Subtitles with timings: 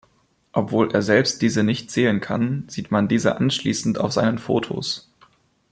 [0.51, 5.13] Obwohl er selbst diese nicht sehen kann, sieht man diese anschließend auf seinen Fotos.